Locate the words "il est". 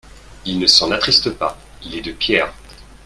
1.83-2.01